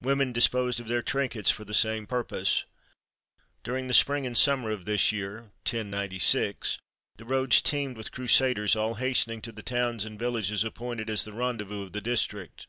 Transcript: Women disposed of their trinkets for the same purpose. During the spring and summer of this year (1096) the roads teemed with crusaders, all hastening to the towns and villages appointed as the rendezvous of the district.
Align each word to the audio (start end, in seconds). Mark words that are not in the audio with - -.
Women 0.00 0.32
disposed 0.32 0.80
of 0.80 0.88
their 0.88 1.02
trinkets 1.04 1.48
for 1.48 1.64
the 1.64 1.72
same 1.72 2.08
purpose. 2.08 2.64
During 3.62 3.86
the 3.86 3.94
spring 3.94 4.26
and 4.26 4.36
summer 4.36 4.70
of 4.72 4.86
this 4.86 5.12
year 5.12 5.52
(1096) 5.70 6.80
the 7.14 7.24
roads 7.24 7.62
teemed 7.62 7.96
with 7.96 8.10
crusaders, 8.10 8.74
all 8.74 8.94
hastening 8.94 9.40
to 9.42 9.52
the 9.52 9.62
towns 9.62 10.04
and 10.04 10.18
villages 10.18 10.64
appointed 10.64 11.08
as 11.08 11.22
the 11.22 11.32
rendezvous 11.32 11.84
of 11.84 11.92
the 11.92 12.00
district. 12.00 12.66